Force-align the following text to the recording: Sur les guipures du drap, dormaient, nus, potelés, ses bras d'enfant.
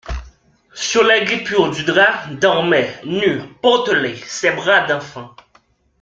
Sur 0.73 1.03
les 1.03 1.25
guipures 1.25 1.69
du 1.69 1.83
drap, 1.83 2.25
dormaient, 2.39 2.91
nus, 3.05 3.39
potelés, 3.61 4.15
ses 4.25 4.49
bras 4.49 4.87
d'enfant. 4.87 5.29